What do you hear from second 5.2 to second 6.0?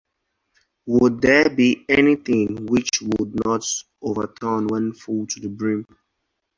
to the brim?